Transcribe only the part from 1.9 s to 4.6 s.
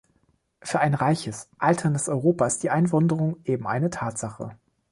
Europa ist die Einwanderung eben eine Tatsache.